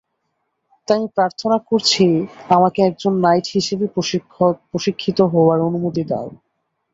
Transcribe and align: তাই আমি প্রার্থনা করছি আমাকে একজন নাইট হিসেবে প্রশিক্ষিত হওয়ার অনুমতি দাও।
তাই 0.87 0.97
আমি 0.97 1.07
প্রার্থনা 1.17 1.57
করছি 1.69 2.05
আমাকে 2.49 2.79
একজন 2.89 3.13
নাইট 3.25 3.45
হিসেবে 3.55 3.85
প্রশিক্ষিত 4.67 5.19
হওয়ার 5.33 5.59
অনুমতি 5.67 6.03
দাও। 6.11 6.27